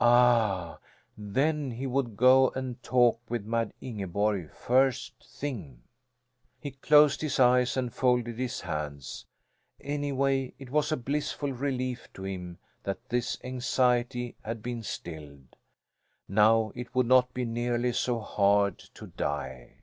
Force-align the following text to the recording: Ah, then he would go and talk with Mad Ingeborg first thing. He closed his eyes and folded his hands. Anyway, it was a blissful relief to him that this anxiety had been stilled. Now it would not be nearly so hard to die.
Ah, 0.00 0.78
then 1.18 1.72
he 1.72 1.86
would 1.86 2.16
go 2.16 2.48
and 2.52 2.82
talk 2.82 3.20
with 3.28 3.44
Mad 3.44 3.74
Ingeborg 3.82 4.50
first 4.50 5.22
thing. 5.22 5.82
He 6.58 6.70
closed 6.70 7.20
his 7.20 7.38
eyes 7.38 7.76
and 7.76 7.92
folded 7.92 8.38
his 8.38 8.62
hands. 8.62 9.26
Anyway, 9.78 10.54
it 10.58 10.70
was 10.70 10.92
a 10.92 10.96
blissful 10.96 11.52
relief 11.52 12.10
to 12.14 12.24
him 12.24 12.56
that 12.84 13.10
this 13.10 13.36
anxiety 13.44 14.34
had 14.42 14.62
been 14.62 14.82
stilled. 14.82 15.56
Now 16.26 16.72
it 16.74 16.94
would 16.94 17.04
not 17.06 17.34
be 17.34 17.44
nearly 17.44 17.92
so 17.92 18.18
hard 18.20 18.78
to 18.94 19.08
die. 19.08 19.82